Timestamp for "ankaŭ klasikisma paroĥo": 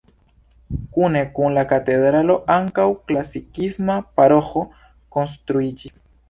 2.55-4.65